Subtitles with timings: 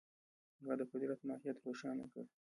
[0.59, 2.23] هغه د قدرت ماهیت روښانه کړ.